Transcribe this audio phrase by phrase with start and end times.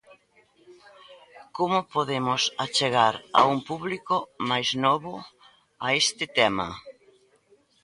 [1.57, 4.15] Como podemos achegar a un público
[4.49, 5.13] máis novo
[5.85, 6.67] a este tema?